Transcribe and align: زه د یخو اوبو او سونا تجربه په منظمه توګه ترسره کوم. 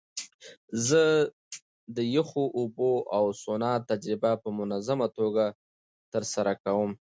زه 0.87 1.03
د 1.95 1.97
یخو 2.15 2.43
اوبو 2.59 2.91
او 3.17 3.25
سونا 3.43 3.71
تجربه 3.89 4.31
په 4.43 4.49
منظمه 4.59 5.07
توګه 5.17 5.45
ترسره 6.13 6.53
کوم. 6.63 6.91